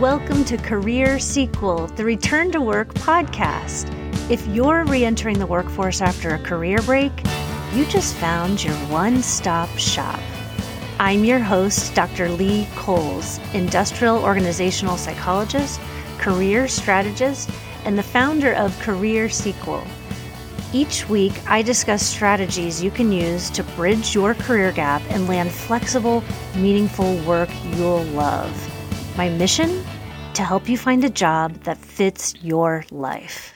Welcome 0.00 0.46
to 0.46 0.56
Career 0.56 1.18
Sequel, 1.18 1.88
the 1.88 2.06
Return 2.06 2.50
to 2.52 2.60
Work 2.62 2.94
podcast. 2.94 3.86
If 4.30 4.46
you're 4.46 4.86
re 4.86 5.04
entering 5.04 5.38
the 5.38 5.46
workforce 5.46 6.00
after 6.00 6.34
a 6.34 6.38
career 6.38 6.78
break, 6.80 7.12
you 7.74 7.84
just 7.84 8.14
found 8.14 8.64
your 8.64 8.74
one 8.88 9.22
stop 9.22 9.68
shop. 9.76 10.18
I'm 10.98 11.22
your 11.22 11.38
host, 11.38 11.94
Dr. 11.94 12.30
Lee 12.30 12.66
Coles, 12.76 13.38
industrial 13.52 14.24
organizational 14.24 14.96
psychologist, 14.96 15.78
career 16.16 16.66
strategist, 16.66 17.50
and 17.84 17.98
the 17.98 18.02
founder 18.02 18.54
of 18.54 18.78
Career 18.78 19.28
Sequel. 19.28 19.84
Each 20.72 21.06
week, 21.10 21.34
I 21.46 21.60
discuss 21.60 22.06
strategies 22.06 22.82
you 22.82 22.90
can 22.90 23.12
use 23.12 23.50
to 23.50 23.62
bridge 23.76 24.14
your 24.14 24.32
career 24.32 24.72
gap 24.72 25.02
and 25.10 25.28
land 25.28 25.52
flexible, 25.52 26.24
meaningful 26.56 27.16
work 27.24 27.50
you'll 27.76 28.04
love. 28.04 28.79
My 29.20 29.28
mission? 29.28 29.84
To 30.32 30.42
help 30.42 30.66
you 30.66 30.78
find 30.78 31.04
a 31.04 31.10
job 31.10 31.64
that 31.64 31.76
fits 31.76 32.34
your 32.40 32.86
life. 32.90 33.52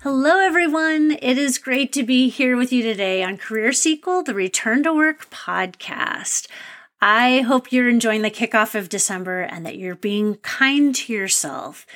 Hello, 0.00 0.40
everyone. 0.40 1.16
It 1.22 1.38
is 1.38 1.58
great 1.58 1.92
to 1.92 2.02
be 2.02 2.28
here 2.28 2.56
with 2.56 2.72
you 2.72 2.82
today 2.82 3.22
on 3.22 3.36
Career 3.36 3.72
Sequel, 3.72 4.24
the 4.24 4.34
Return 4.34 4.82
to 4.82 4.92
Work 4.92 5.30
podcast. 5.30 6.48
I 7.00 7.42
hope 7.42 7.70
you're 7.70 7.88
enjoying 7.88 8.22
the 8.22 8.30
kickoff 8.32 8.74
of 8.74 8.88
December 8.88 9.42
and 9.42 9.64
that 9.64 9.78
you're 9.78 9.94
being 9.94 10.34
kind 10.38 10.92
to 10.96 11.12
yourself. 11.12 11.86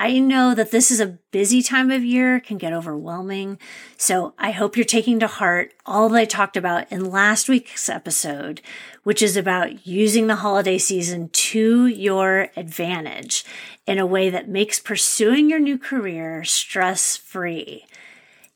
I 0.00 0.18
know 0.18 0.54
that 0.54 0.70
this 0.70 0.90
is 0.90 0.98
a 0.98 1.18
busy 1.30 1.62
time 1.62 1.90
of 1.90 2.02
year, 2.02 2.40
can 2.40 2.56
get 2.56 2.72
overwhelming. 2.72 3.58
So 3.98 4.32
I 4.38 4.50
hope 4.50 4.74
you're 4.74 4.86
taking 4.86 5.20
to 5.20 5.26
heart 5.26 5.74
all 5.84 6.08
that 6.08 6.16
I 6.18 6.24
talked 6.24 6.56
about 6.56 6.90
in 6.90 7.10
last 7.10 7.50
week's 7.50 7.86
episode, 7.86 8.62
which 9.02 9.20
is 9.20 9.36
about 9.36 9.86
using 9.86 10.26
the 10.26 10.36
holiday 10.36 10.78
season 10.78 11.28
to 11.28 11.86
your 11.86 12.48
advantage 12.56 13.44
in 13.86 13.98
a 13.98 14.06
way 14.06 14.30
that 14.30 14.48
makes 14.48 14.78
pursuing 14.80 15.50
your 15.50 15.60
new 15.60 15.76
career 15.76 16.44
stress 16.44 17.18
free. 17.18 17.84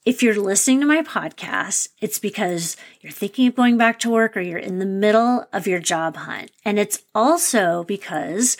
If 0.06 0.22
you're 0.22 0.40
listening 0.40 0.80
to 0.80 0.86
my 0.86 1.02
podcast, 1.02 1.88
it's 2.00 2.18
because 2.18 2.78
you're 3.02 3.12
thinking 3.12 3.48
of 3.48 3.54
going 3.54 3.76
back 3.76 3.98
to 3.98 4.10
work 4.10 4.34
or 4.34 4.40
you're 4.40 4.56
in 4.56 4.78
the 4.78 4.86
middle 4.86 5.46
of 5.52 5.66
your 5.66 5.80
job 5.80 6.16
hunt. 6.16 6.52
And 6.64 6.78
it's 6.78 7.02
also 7.14 7.84
because 7.84 8.56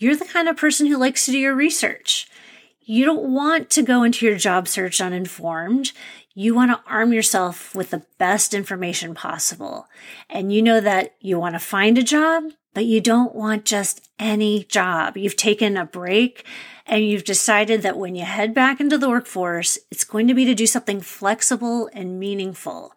you're 0.00 0.16
the 0.16 0.24
kind 0.24 0.48
of 0.48 0.56
person 0.56 0.86
who 0.86 0.96
likes 0.96 1.26
to 1.26 1.30
do 1.30 1.38
your 1.38 1.54
research. 1.54 2.26
You 2.80 3.04
don't 3.04 3.34
want 3.34 3.68
to 3.70 3.82
go 3.82 4.02
into 4.02 4.24
your 4.24 4.36
job 4.36 4.66
search 4.66 4.98
uninformed. 4.98 5.92
You 6.34 6.54
want 6.54 6.70
to 6.70 6.90
arm 6.90 7.12
yourself 7.12 7.74
with 7.74 7.90
the 7.90 8.06
best 8.16 8.54
information 8.54 9.14
possible. 9.14 9.86
And 10.30 10.52
you 10.52 10.62
know 10.62 10.80
that 10.80 11.14
you 11.20 11.38
want 11.38 11.54
to 11.54 11.58
find 11.58 11.98
a 11.98 12.02
job, 12.02 12.44
but 12.72 12.86
you 12.86 13.02
don't 13.02 13.34
want 13.34 13.66
just 13.66 14.08
any 14.18 14.64
job. 14.64 15.18
You've 15.18 15.36
taken 15.36 15.76
a 15.76 15.84
break 15.84 16.46
and 16.86 17.04
you've 17.04 17.24
decided 17.24 17.82
that 17.82 17.98
when 17.98 18.14
you 18.14 18.24
head 18.24 18.54
back 18.54 18.80
into 18.80 18.96
the 18.96 19.08
workforce, 19.08 19.78
it's 19.90 20.04
going 20.04 20.28
to 20.28 20.34
be 20.34 20.46
to 20.46 20.54
do 20.54 20.66
something 20.66 21.02
flexible 21.02 21.90
and 21.92 22.18
meaningful. 22.18 22.94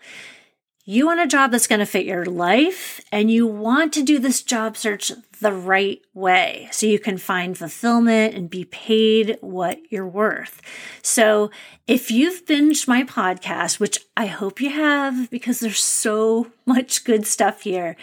You 0.85 1.05
want 1.05 1.21
a 1.21 1.27
job 1.27 1.51
that's 1.51 1.67
going 1.67 1.79
to 1.79 1.85
fit 1.85 2.05
your 2.05 2.25
life, 2.25 2.99
and 3.09 3.31
you 3.31 3.47
want 3.47 3.93
to 3.93 4.03
do 4.03 4.19
this 4.19 4.41
job 4.41 4.75
search 4.75 5.13
the 5.39 5.53
right 5.53 6.01
way 6.13 6.67
so 6.73 6.85
you 6.85 6.99
can 6.99 7.17
find 7.17 7.57
fulfillment 7.57 8.35
and 8.35 8.49
be 8.49 8.65
paid 8.65 9.37
what 9.39 9.79
you're 9.89 10.05
worth. 10.05 10.61
So, 11.01 11.51
if 11.87 12.11
you've 12.11 12.45
binged 12.45 12.85
my 12.85 13.03
podcast, 13.03 13.79
which 13.79 13.99
I 14.17 14.25
hope 14.25 14.59
you 14.59 14.71
have 14.71 15.29
because 15.29 15.61
there's 15.61 15.81
so 15.81 16.51
much 16.65 17.05
good 17.05 17.25
stuff 17.25 17.61
here, 17.61 17.95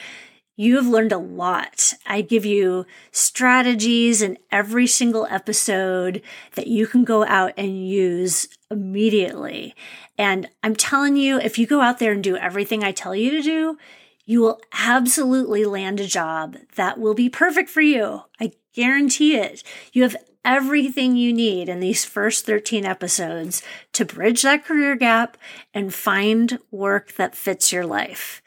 you 0.56 0.76
have 0.76 0.86
learned 0.86 1.12
a 1.12 1.18
lot. 1.18 1.92
I 2.06 2.22
give 2.22 2.46
you 2.46 2.86
strategies 3.12 4.22
in 4.22 4.38
every 4.50 4.86
single 4.86 5.26
episode 5.30 6.22
that 6.54 6.66
you 6.66 6.86
can 6.86 7.04
go 7.04 7.26
out 7.26 7.52
and 7.58 7.86
use 7.86 8.48
immediately. 8.70 9.74
And 10.16 10.48
I'm 10.62 10.76
telling 10.76 11.16
you, 11.16 11.38
if 11.38 11.58
you 11.58 11.66
go 11.66 11.80
out 11.80 11.98
there 11.98 12.12
and 12.12 12.22
do 12.22 12.36
everything 12.36 12.84
I 12.84 12.92
tell 12.92 13.14
you 13.14 13.30
to 13.32 13.42
do, 13.42 13.78
you 14.24 14.40
will 14.40 14.60
absolutely 14.72 15.64
land 15.64 15.98
a 15.98 16.06
job 16.06 16.56
that 16.76 16.98
will 16.98 17.14
be 17.14 17.28
perfect 17.28 17.68
for 17.68 17.80
you. 17.80 18.22
I 18.40 18.52
guarantee 18.74 19.36
it. 19.36 19.62
You 19.92 20.04
have 20.04 20.16
everything 20.44 21.16
you 21.16 21.32
need 21.32 21.68
in 21.68 21.80
these 21.80 22.04
first 22.04 22.46
13 22.46 22.84
episodes 22.84 23.62
to 23.92 24.04
bridge 24.04 24.42
that 24.42 24.64
career 24.64 24.96
gap 24.96 25.36
and 25.74 25.92
find 25.92 26.58
work 26.70 27.14
that 27.16 27.34
fits 27.34 27.72
your 27.72 27.84
life. 27.84 28.40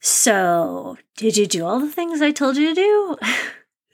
So, 0.00 0.98
did 1.16 1.36
you 1.36 1.46
do 1.46 1.64
all 1.64 1.78
the 1.78 1.88
things 1.88 2.20
I 2.20 2.32
told 2.32 2.56
you 2.56 2.74
to 2.74 2.74
do? 2.74 3.16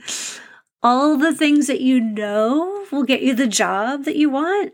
all 0.82 1.18
the 1.18 1.34
things 1.34 1.66
that 1.66 1.82
you 1.82 2.00
know 2.00 2.86
will 2.90 3.02
get 3.02 3.20
you 3.20 3.34
the 3.34 3.46
job 3.46 4.04
that 4.04 4.16
you 4.16 4.30
want? 4.30 4.72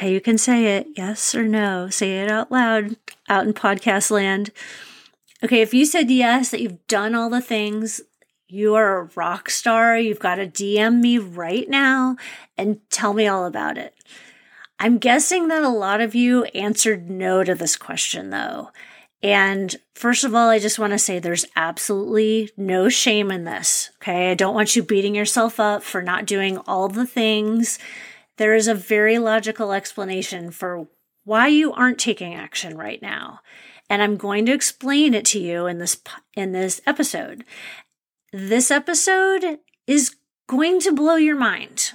Okay, 0.00 0.14
you 0.14 0.20
can 0.22 0.38
say 0.38 0.78
it 0.78 0.86
yes 0.96 1.34
or 1.34 1.46
no. 1.46 1.90
Say 1.90 2.22
it 2.22 2.30
out 2.30 2.50
loud 2.50 2.96
out 3.28 3.46
in 3.46 3.52
podcast 3.52 4.10
land. 4.10 4.50
Okay, 5.44 5.60
if 5.60 5.74
you 5.74 5.84
said 5.84 6.10
yes, 6.10 6.50
that 6.50 6.62
you've 6.62 6.86
done 6.86 7.14
all 7.14 7.28
the 7.28 7.42
things, 7.42 8.00
you 8.48 8.74
are 8.76 8.96
a 8.98 9.10
rock 9.14 9.50
star. 9.50 9.98
You've 9.98 10.18
got 10.18 10.36
to 10.36 10.46
DM 10.46 11.02
me 11.02 11.18
right 11.18 11.68
now 11.68 12.16
and 12.56 12.80
tell 12.88 13.12
me 13.12 13.26
all 13.26 13.44
about 13.44 13.76
it. 13.76 13.94
I'm 14.78 14.96
guessing 14.96 15.48
that 15.48 15.62
a 15.62 15.68
lot 15.68 16.00
of 16.00 16.14
you 16.14 16.44
answered 16.44 17.10
no 17.10 17.44
to 17.44 17.54
this 17.54 17.76
question 17.76 18.30
though. 18.30 18.70
And 19.22 19.76
first 19.94 20.24
of 20.24 20.34
all, 20.34 20.48
I 20.48 20.58
just 20.58 20.78
want 20.78 20.94
to 20.94 20.98
say 20.98 21.18
there's 21.18 21.44
absolutely 21.56 22.48
no 22.56 22.88
shame 22.88 23.30
in 23.30 23.44
this. 23.44 23.90
Okay. 24.00 24.30
I 24.30 24.34
don't 24.34 24.54
want 24.54 24.74
you 24.74 24.82
beating 24.82 25.14
yourself 25.14 25.60
up 25.60 25.82
for 25.82 26.00
not 26.00 26.24
doing 26.24 26.56
all 26.56 26.88
the 26.88 27.06
things. 27.06 27.78
There 28.40 28.54
is 28.54 28.68
a 28.68 28.74
very 28.74 29.18
logical 29.18 29.70
explanation 29.70 30.50
for 30.50 30.88
why 31.24 31.48
you 31.48 31.74
aren't 31.74 31.98
taking 31.98 32.34
action 32.34 32.74
right 32.78 33.02
now. 33.02 33.40
And 33.90 34.00
I'm 34.02 34.16
going 34.16 34.46
to 34.46 34.54
explain 34.54 35.12
it 35.12 35.26
to 35.26 35.38
you 35.38 35.66
in 35.66 35.76
this, 35.76 36.00
in 36.34 36.52
this 36.52 36.80
episode. 36.86 37.44
This 38.32 38.70
episode 38.70 39.58
is 39.86 40.16
going 40.46 40.80
to 40.80 40.90
blow 40.90 41.16
your 41.16 41.36
mind. 41.36 41.92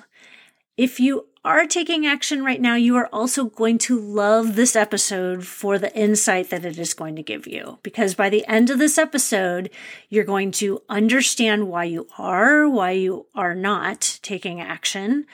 If 0.78 1.00
you 1.00 1.30
are 1.44 1.66
taking 1.66 2.06
action 2.06 2.44
right 2.44 2.62
now, 2.62 2.76
you 2.76 2.96
are 2.96 3.10
also 3.12 3.46
going 3.46 3.80
to 3.80 4.00
love 4.00 4.56
this 4.56 4.76
episode 4.76 5.48
for 5.48 5.80
the 5.80 5.96
insight 5.98 6.52
that 6.52 6.64
it 6.64 6.78
is 6.78 6.94
going 6.94 7.16
to 7.16 7.24
give 7.24 7.48
you. 7.48 7.80
Because 7.82 8.14
by 8.14 8.30
the 8.30 8.46
end 8.46 8.70
of 8.70 8.78
this 8.78 9.00
episode, 9.00 9.72
you're 10.10 10.24
going 10.24 10.52
to 10.52 10.84
understand 10.90 11.70
why 11.70 11.86
you 11.86 12.08
are, 12.20 12.70
why 12.70 12.92
you 12.92 13.26
are 13.34 13.56
not 13.56 14.20
taking 14.22 14.62
action. 14.62 15.26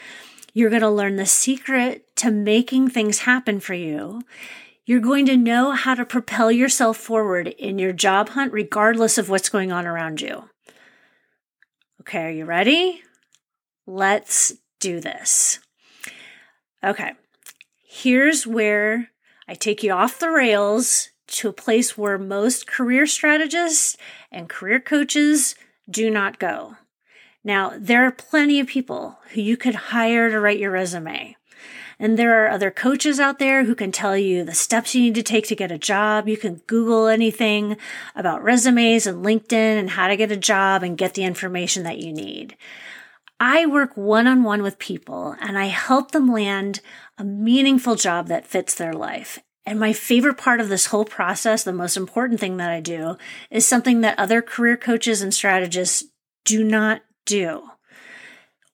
You're 0.53 0.69
going 0.69 0.81
to 0.81 0.89
learn 0.89 1.16
the 1.16 1.25
secret 1.25 2.16
to 2.17 2.31
making 2.31 2.89
things 2.89 3.19
happen 3.19 3.59
for 3.59 3.73
you. 3.73 4.22
You're 4.85 5.00
going 5.00 5.25
to 5.28 5.38
know 5.38 5.72
how 5.72 5.95
to 5.95 6.06
propel 6.06 6.51
yourself 6.51 6.97
forward 6.97 7.47
in 7.47 7.79
your 7.79 7.94
job 7.94 8.29
hunt, 8.29 8.51
regardless 8.51 9.17
of 9.17 9.29
what's 9.29 9.50
going 9.50 9.72
on 9.72 9.85
around 9.85 10.19
you. 10.19 10.50
Okay, 12.01 12.23
are 12.25 12.31
you 12.31 12.45
ready? 12.45 13.01
Let's 13.85 14.53
do 14.79 15.00
this. 15.00 15.59
Okay, 16.83 17.12
here's 17.85 18.47
where 18.47 19.09
I 19.47 19.53
take 19.53 19.83
you 19.83 19.91
off 19.94 20.19
the 20.19 20.31
rails 20.31 21.09
to 21.28 21.50
a 21.50 21.53
place 21.53 21.97
where 21.97 22.18
most 22.18 22.68
career 22.68 23.06
strategists 23.06 23.95
and 24.31 24.50
career 24.50 24.79
coaches 24.79 25.56
do 25.89 26.09
not 26.09 26.39
go. 26.39 26.75
Now, 27.44 27.74
there 27.75 28.06
are 28.06 28.12
plenty 28.12 28.59
of 28.59 28.68
people 28.68 29.19
who 29.31 29.41
you 29.41 29.57
could 29.57 29.75
hire 29.75 30.29
to 30.29 30.40
write 30.40 30.59
your 30.59 30.72
resume. 30.72 31.35
And 31.97 32.18
there 32.18 32.44
are 32.44 32.50
other 32.50 32.72
coaches 32.72 33.19
out 33.19 33.38
there 33.38 33.66
who 33.66 33.75
can 33.75 33.91
tell 33.91 34.18
you 34.18 34.44
the 34.44 34.56
steps 34.56 34.96
you 34.96 35.03
need 35.03 35.16
to 35.16 35.24
take 35.24 35.47
to 35.47 35.56
get 35.56 35.72
a 35.72 35.78
job. 35.78 36.27
You 36.27 36.38
can 36.38 36.62
Google 36.65 37.07
anything 37.07 37.77
about 38.15 38.44
resumes 38.44 39.06
and 39.06 39.24
LinkedIn 39.24 39.54
and 39.54 39.92
how 39.92 40.07
to 40.07 40.18
get 40.18 40.31
a 40.31 40.38
job 40.38 40.81
and 40.81 40.98
get 40.98 41.13
the 41.13 41.24
information 41.24 41.83
that 41.83 42.00
you 42.00 42.12
need. 42.12 42.57
I 43.39 43.65
work 43.68 43.95
one 43.95 44.27
on 44.27 44.44
one 44.44 44.63
with 44.63 44.80
people 44.80 45.36
and 45.39 45.57
I 45.57 45.65
help 45.65 46.12
them 46.12 46.31
land 46.31 46.81
a 47.18 47.24
meaningful 47.24 47.95
job 47.95 48.27
that 48.27 48.48
fits 48.48 48.74
their 48.74 48.94
life. 48.94 49.39
And 49.63 49.80
my 49.80 49.94
favorite 49.94 50.38
part 50.38 50.60
of 50.60 50.69
this 50.69 50.88
whole 50.88 51.06
process, 51.06 51.63
the 51.63 51.71
most 51.71 51.98
important 51.98 52.39
thing 52.39 52.57
that 52.57 52.71
I 52.71 52.80
do, 52.81 53.18
is 53.51 53.68
something 53.68 54.01
that 54.01 54.18
other 54.18 54.42
career 54.42 54.75
coaches 54.75 55.21
and 55.21 55.31
strategists 55.31 56.04
do 56.45 56.63
not 56.63 57.01
do. 57.25 57.69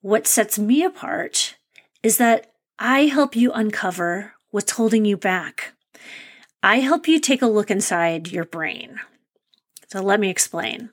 What 0.00 0.26
sets 0.26 0.58
me 0.58 0.84
apart 0.84 1.56
is 2.02 2.18
that 2.18 2.52
I 2.78 3.06
help 3.06 3.34
you 3.34 3.52
uncover 3.52 4.34
what's 4.50 4.72
holding 4.72 5.04
you 5.04 5.16
back. 5.16 5.72
I 6.62 6.80
help 6.80 7.08
you 7.08 7.20
take 7.20 7.42
a 7.42 7.46
look 7.46 7.70
inside 7.70 8.28
your 8.28 8.44
brain. 8.44 8.98
So 9.88 10.02
let 10.02 10.20
me 10.20 10.28
explain. 10.28 10.90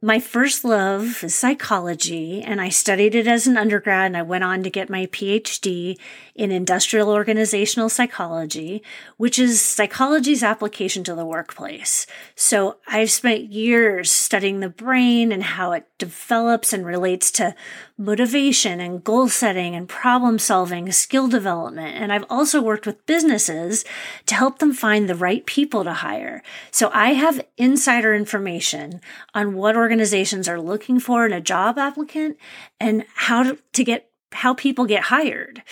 My 0.00 0.20
first 0.20 0.64
love 0.64 1.24
is 1.24 1.34
psychology, 1.34 2.40
and 2.40 2.60
I 2.60 2.68
studied 2.68 3.16
it 3.16 3.26
as 3.26 3.48
an 3.48 3.56
undergrad, 3.56 4.06
and 4.06 4.16
I 4.16 4.22
went 4.22 4.44
on 4.44 4.62
to 4.62 4.70
get 4.70 4.88
my 4.88 5.06
PhD 5.06 5.98
in 6.36 6.52
industrial 6.52 7.10
organizational 7.10 7.88
psychology, 7.88 8.80
which 9.16 9.40
is 9.40 9.60
psychology's 9.60 10.44
application 10.44 11.02
to 11.02 11.16
the 11.16 11.26
workplace. 11.26 12.06
So 12.36 12.76
I've 12.86 13.10
spent 13.10 13.52
years 13.52 14.08
studying 14.08 14.60
the 14.60 14.68
brain 14.68 15.32
and 15.32 15.42
how 15.42 15.72
it 15.72 15.88
develops 15.98 16.72
and 16.72 16.86
relates 16.86 17.32
to 17.32 17.56
motivation 17.96 18.80
and 18.80 19.02
goal 19.02 19.28
setting 19.28 19.74
and 19.74 19.88
problem 19.88 20.38
solving, 20.38 20.92
skill 20.92 21.26
development. 21.26 21.96
And 21.96 22.12
I've 22.12 22.24
also 22.30 22.62
worked 22.62 22.86
with 22.86 23.04
businesses 23.06 23.84
to 24.26 24.36
help 24.36 24.60
them 24.60 24.72
find 24.72 25.08
the 25.08 25.16
right 25.16 25.44
people 25.44 25.82
to 25.82 25.92
hire. 25.92 26.44
So 26.70 26.88
I 26.94 27.14
have 27.14 27.44
insider 27.56 28.14
information 28.14 29.00
on 29.34 29.54
what 29.54 29.74
organizations 29.88 30.46
are 30.50 30.60
looking 30.60 31.00
for 31.00 31.24
in 31.24 31.32
a 31.32 31.40
job 31.40 31.78
applicant 31.78 32.36
and 32.78 33.06
how 33.14 33.42
to, 33.72 33.84
get 33.84 34.10
how 34.32 34.52
people 34.52 34.84
get 34.84 35.04
hired. 35.04 35.62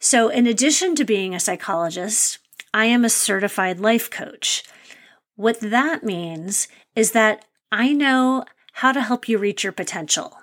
So 0.00 0.30
in 0.30 0.46
addition 0.46 0.94
to 0.94 1.04
being 1.04 1.34
a 1.34 1.40
psychologist, 1.40 2.38
I 2.72 2.86
am 2.86 3.04
a 3.04 3.10
certified 3.10 3.78
life 3.78 4.08
coach. 4.08 4.64
What 5.36 5.60
that 5.60 6.02
means 6.02 6.68
is 6.96 7.12
that 7.12 7.44
I 7.70 7.92
know 7.92 8.46
how 8.72 8.92
to 8.92 9.02
help 9.02 9.28
you 9.28 9.36
reach 9.36 9.64
your 9.64 9.74
potential. 9.74 10.38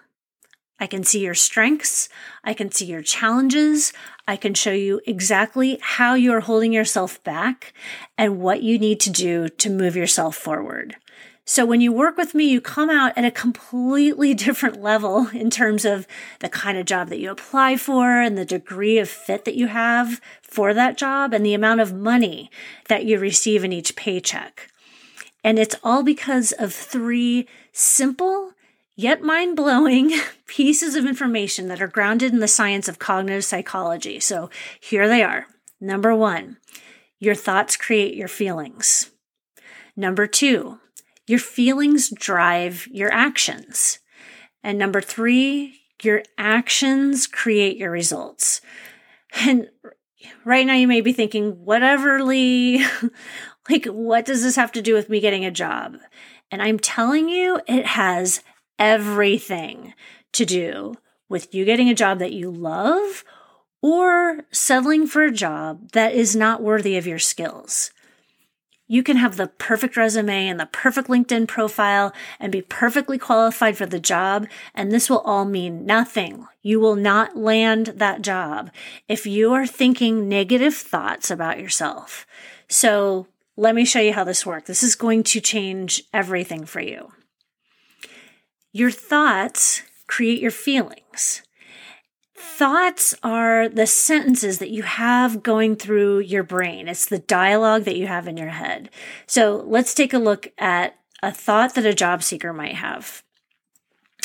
I 0.80 0.86
can 0.86 1.04
see 1.04 1.22
your 1.22 1.34
strengths. 1.34 2.08
I 2.44 2.54
can 2.54 2.70
see 2.72 2.86
your 2.86 3.02
challenges. 3.02 3.92
I 4.28 4.36
can 4.36 4.54
show 4.54 4.74
you 4.74 5.02
exactly 5.08 5.80
how 5.82 6.14
you're 6.14 6.42
holding 6.42 6.74
yourself 6.74 7.24
back 7.24 7.74
and 8.20 8.40
what 8.40 8.62
you 8.62 8.78
need 8.78 9.00
to 9.00 9.10
do 9.10 9.50
to 9.50 9.70
move 9.72 9.96
yourself 9.96 10.36
forward. 10.36 10.98
So 11.48 11.64
when 11.64 11.80
you 11.80 11.92
work 11.92 12.18
with 12.18 12.34
me, 12.34 12.46
you 12.46 12.60
come 12.60 12.90
out 12.90 13.14
at 13.16 13.24
a 13.24 13.30
completely 13.30 14.34
different 14.46 14.82
level 14.82 15.28
in 15.30 15.50
terms 15.52 15.86
of 15.86 16.08
the 16.40 16.50
kind 16.50 16.78
of 16.78 16.86
job 16.88 17.10
that 17.10 17.20
you 17.20 17.30
apply 17.30 17.78
for 17.78 18.20
and 18.20 18.38
the 18.38 18.46
degree 18.46 18.98
of 18.98 19.08
fit 19.08 19.46
that 19.46 19.56
you 19.56 19.68
have 19.68 20.20
for 20.42 20.74
that 20.74 20.98
job 20.98 21.34
and 21.34 21.46
the 21.46 21.54
amount 21.54 21.82
of 21.82 21.94
money 21.94 22.50
that 22.90 23.06
you 23.06 23.20
receive 23.20 23.64
in 23.64 23.72
each 23.72 23.96
paycheck. 23.96 24.72
And 25.44 25.60
it's 25.60 25.76
all 25.84 26.02
because 26.02 26.52
of 26.54 26.74
three 26.74 27.48
simple 27.72 28.54
yet 28.96 29.22
mind 29.22 29.56
blowing 29.56 30.12
pieces 30.48 30.96
of 30.96 31.06
information 31.06 31.68
that 31.68 31.82
are 31.82 31.88
grounded 31.88 32.34
in 32.34 32.40
the 32.40 32.48
science 32.48 32.88
of 32.88 32.98
cognitive 32.98 33.46
psychology. 33.46 34.20
So 34.20 34.50
here 34.80 35.08
they 35.08 35.22
are. 35.22 35.46
Number 35.80 36.16
one, 36.16 36.58
your 37.20 37.36
thoughts 37.36 37.78
create 37.78 38.16
your 38.16 38.28
feelings. 38.28 39.12
Number 39.96 40.26
two, 40.26 40.80
your 41.28 41.40
feelings 41.40 42.10
drive 42.10 42.88
your 42.92 43.12
actions. 43.12 44.00
And 44.64 44.78
number 44.78 45.02
three, 45.02 45.82
your 46.02 46.24
actions 46.38 47.28
create 47.28 47.78
your 47.78 47.92
results. 47.92 48.62
And 49.36 49.70
right 50.44 50.66
now 50.66 50.74
you 50.74 50.88
may 50.88 51.02
be 51.02 51.14
thinking, 51.14 51.66
whatever, 51.66 52.24
Lee, 52.24 52.86
like, 53.70 53.86
what 53.86 54.26
does 54.26 54.44
this 54.44 54.56
have 54.56 54.72
to 54.74 54.82
do 54.82 54.94
with 54.94 55.10
me 55.10 55.20
getting 55.20 55.46
a 55.46 55.52
job? 55.52 55.98
And 56.52 56.62
I'm 56.62 56.80
telling 56.80 57.30
you, 57.30 57.60
it 57.68 57.86
has 57.86 58.42
everything 58.78 59.94
to 60.34 60.46
do 60.46 60.96
with 61.30 61.54
you 61.54 61.66
getting 61.66 61.90
a 61.90 61.96
job 61.96 62.20
that 62.20 62.34
you 62.34 62.52
love 62.52 63.24
or 63.82 64.42
settling 64.52 65.08
for 65.08 65.24
a 65.24 65.32
job 65.32 65.92
that 65.92 66.14
is 66.14 66.36
not 66.36 66.62
worthy 66.62 66.98
of 66.98 67.08
your 67.08 67.20
skills. 67.20 67.92
You 68.88 69.02
can 69.02 69.18
have 69.18 69.36
the 69.36 69.48
perfect 69.48 69.98
resume 69.98 70.48
and 70.48 70.60
the 70.60 70.68
perfect 70.68 71.08
LinkedIn 71.08 71.48
profile 71.48 72.14
and 72.40 72.52
be 72.52 72.62
perfectly 72.62 73.18
qualified 73.18 73.78
for 73.78 73.88
the 73.88 74.00
job, 74.00 74.48
and 74.76 74.92
this 74.92 75.10
will 75.10 75.22
all 75.22 75.46
mean 75.46 75.86
nothing. 75.86 76.46
You 76.62 76.80
will 76.80 76.96
not 76.96 77.36
land 77.36 77.88
that 77.96 78.22
job 78.22 78.70
if 79.08 79.26
you 79.26 79.54
are 79.54 79.66
thinking 79.66 80.30
negative 80.30 80.76
thoughts 80.76 81.32
about 81.32 81.60
yourself. 81.60 82.28
So 82.68 83.28
let 83.58 83.74
me 83.74 83.86
show 83.86 84.02
you 84.02 84.14
how 84.14 84.24
this 84.24 84.46
works. 84.46 84.68
This 84.68 84.84
is 84.84 84.96
going 84.96 85.24
to 85.24 85.42
change 85.42 86.04
everything 86.14 86.66
for 86.66 86.82
you. 86.82 87.12
Your 88.72 88.92
thoughts 88.92 89.82
create 90.06 90.42
your 90.42 90.52
feelings. 90.52 91.42
Thoughts 92.38 93.16
are 93.24 93.70
the 93.70 93.88
sentences 93.88 94.60
that 94.60 94.70
you 94.70 94.84
have 94.84 95.42
going 95.42 95.78
through 95.78 96.20
your 96.20 96.44
brain. 96.44 96.88
It's 96.90 97.06
the 97.06 97.20
dialogue 97.20 97.84
that 97.84 97.96
you 97.96 98.08
have 98.08 98.28
in 98.28 98.36
your 98.36 98.50
head. 98.50 98.90
So 99.26 99.64
let's 99.66 99.94
take 99.94 100.14
a 100.14 100.20
look 100.20 100.52
at 100.58 101.00
a 101.24 101.32
thought 101.32 101.76
that 101.76 101.86
a 101.86 101.94
job 101.94 102.24
seeker 102.24 102.52
might 102.52 102.76
have. 102.76 103.24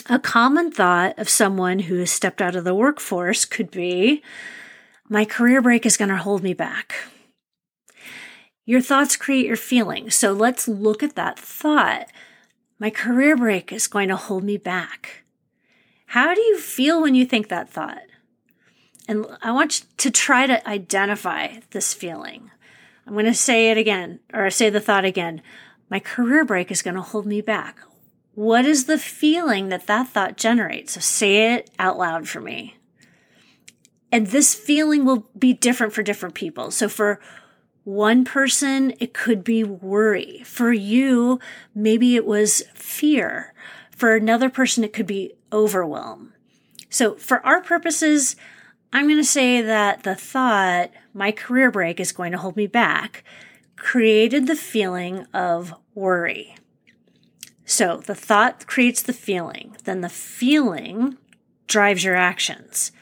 A 0.08 0.18
common 0.18 0.72
thought 0.72 1.16
of 1.18 1.28
someone 1.28 1.80
who 1.80 1.98
has 1.98 2.10
stepped 2.10 2.42
out 2.42 2.56
of 2.56 2.64
the 2.64 2.74
workforce 2.74 3.44
could 3.44 3.70
be, 3.70 4.22
my 5.08 5.24
career 5.24 5.62
break 5.62 5.86
is 5.86 5.96
going 5.96 6.08
to 6.08 6.16
hold 6.16 6.42
me 6.42 6.54
back. 6.54 6.94
Your 8.64 8.80
thoughts 8.80 9.16
create 9.16 9.46
your 9.46 9.56
feelings. 9.56 10.14
So 10.14 10.32
let's 10.32 10.66
look 10.66 11.02
at 11.02 11.16
that 11.16 11.38
thought. 11.38 12.06
My 12.78 12.90
career 12.90 13.36
break 13.36 13.72
is 13.72 13.86
going 13.86 14.08
to 14.08 14.16
hold 14.16 14.42
me 14.42 14.56
back. 14.56 15.19
How 16.10 16.34
do 16.34 16.40
you 16.40 16.58
feel 16.58 17.00
when 17.00 17.14
you 17.14 17.24
think 17.24 17.46
that 17.48 17.70
thought? 17.70 18.02
And 19.06 19.26
I 19.42 19.52
want 19.52 19.78
you 19.78 19.86
to 19.98 20.10
try 20.10 20.44
to 20.44 20.68
identify 20.68 21.60
this 21.70 21.94
feeling. 21.94 22.50
I'm 23.06 23.12
going 23.12 23.26
to 23.26 23.34
say 23.34 23.70
it 23.70 23.78
again, 23.78 24.18
or 24.34 24.50
say 24.50 24.70
the 24.70 24.80
thought 24.80 25.04
again. 25.04 25.40
My 25.88 26.00
career 26.00 26.44
break 26.44 26.72
is 26.72 26.82
going 26.82 26.96
to 26.96 27.00
hold 27.00 27.26
me 27.26 27.40
back. 27.40 27.78
What 28.34 28.64
is 28.64 28.86
the 28.86 28.98
feeling 28.98 29.68
that 29.68 29.86
that 29.86 30.08
thought 30.08 30.36
generates? 30.36 30.94
So 30.94 31.00
say 31.00 31.54
it 31.54 31.70
out 31.78 31.96
loud 31.96 32.28
for 32.28 32.40
me. 32.40 32.76
And 34.10 34.26
this 34.26 34.52
feeling 34.52 35.04
will 35.04 35.28
be 35.38 35.52
different 35.52 35.92
for 35.92 36.02
different 36.02 36.34
people. 36.34 36.72
So 36.72 36.88
for 36.88 37.20
one 37.84 38.24
person, 38.24 38.94
it 38.98 39.14
could 39.14 39.44
be 39.44 39.62
worry. 39.62 40.42
For 40.44 40.72
you, 40.72 41.38
maybe 41.72 42.16
it 42.16 42.26
was 42.26 42.64
fear. 42.74 43.54
For 44.00 44.16
another 44.16 44.48
person, 44.48 44.82
it 44.82 44.94
could 44.94 45.06
be 45.06 45.34
overwhelm. 45.52 46.32
So, 46.88 47.16
for 47.16 47.44
our 47.44 47.60
purposes, 47.60 48.34
I'm 48.94 49.04
going 49.04 49.18
to 49.18 49.24
say 49.24 49.60
that 49.60 50.04
the 50.04 50.14
thought, 50.14 50.90
my 51.12 51.32
career 51.32 51.70
break 51.70 52.00
is 52.00 52.10
going 52.10 52.32
to 52.32 52.38
hold 52.38 52.56
me 52.56 52.66
back, 52.66 53.24
created 53.76 54.46
the 54.46 54.56
feeling 54.56 55.26
of 55.34 55.74
worry. 55.94 56.56
So, 57.66 57.98
the 57.98 58.14
thought 58.14 58.66
creates 58.66 59.02
the 59.02 59.12
feeling, 59.12 59.76
then 59.84 60.00
the 60.00 60.08
feeling 60.08 61.18
drives 61.66 62.02
your 62.02 62.16
actions. 62.16 62.92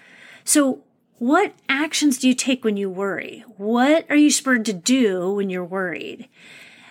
So, 0.43 0.83
what 1.19 1.55
actions 1.69 2.19
do 2.19 2.27
you 2.27 2.35
take 2.35 2.65
when 2.65 2.77
you 2.77 2.91
worry? 2.91 3.45
What 3.57 4.05
are 4.11 4.17
you 4.17 4.33
spurred 4.33 4.65
to 4.65 4.73
do 4.73 5.31
when 5.31 5.49
you're 5.49 5.65
worried? 5.65 6.29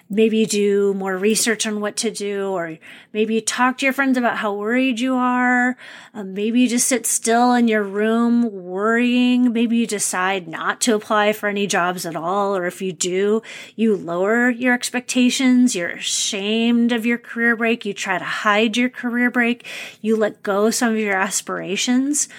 Maybe 0.09 0.37
you 0.37 0.45
do 0.45 0.93
more 0.93 1.17
research 1.17 1.67
on 1.67 1.81
what 1.81 1.97
to 1.97 2.11
do, 2.11 2.51
or 2.51 2.77
maybe 3.11 3.35
you 3.35 3.41
talk 3.41 3.77
to 3.77 3.85
your 3.85 3.91
friends 3.91 4.17
about 4.17 4.37
how 4.37 4.53
worried 4.53 5.01
you 5.01 5.15
are. 5.15 5.75
Uh, 6.13 6.23
maybe 6.23 6.61
you 6.61 6.69
just 6.69 6.87
sit 6.87 7.05
still 7.05 7.53
in 7.53 7.67
your 7.67 7.83
room 7.83 8.49
worrying. 8.49 9.51
Maybe 9.51 9.75
you 9.75 9.85
decide 9.85 10.47
not 10.47 10.79
to 10.81 10.95
apply 10.95 11.33
for 11.33 11.49
any 11.49 11.67
jobs 11.67 12.05
at 12.05 12.15
all, 12.15 12.55
or 12.55 12.65
if 12.65 12.81
you 12.81 12.93
do, 12.93 13.41
you 13.75 13.97
lower 13.97 14.49
your 14.49 14.73
expectations. 14.73 15.75
You're 15.75 15.89
ashamed 15.89 16.93
of 16.93 17.05
your 17.05 17.17
career 17.17 17.57
break. 17.57 17.83
You 17.83 17.93
try 17.93 18.17
to 18.17 18.23
hide 18.23 18.77
your 18.77 18.89
career 18.89 19.29
break. 19.29 19.65
You 19.99 20.15
let 20.15 20.41
go 20.41 20.69
some 20.69 20.93
of 20.93 20.99
your 20.99 21.17
aspirations. 21.17 22.29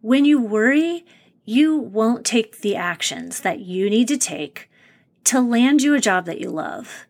When 0.00 0.24
you 0.24 0.40
worry, 0.40 1.04
you 1.44 1.76
won't 1.76 2.24
take 2.24 2.60
the 2.62 2.76
actions 2.76 3.40
that 3.40 3.60
you 3.60 3.90
need 3.90 4.08
to 4.08 4.16
take 4.16 4.70
to 5.24 5.40
land 5.40 5.82
you 5.82 5.94
a 5.94 6.00
job 6.00 6.26
that 6.26 6.40
you 6.40 6.50
love. 6.50 7.06